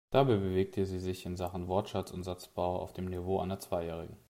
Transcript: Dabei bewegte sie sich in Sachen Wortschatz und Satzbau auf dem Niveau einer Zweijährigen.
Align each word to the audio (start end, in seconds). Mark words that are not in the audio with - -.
Dabei 0.09 0.37
bewegte 0.37 0.87
sie 0.87 0.97
sich 0.97 1.27
in 1.27 1.37
Sachen 1.37 1.67
Wortschatz 1.67 2.09
und 2.09 2.23
Satzbau 2.23 2.79
auf 2.81 2.91
dem 2.91 3.05
Niveau 3.05 3.39
einer 3.39 3.59
Zweijährigen. 3.59 4.17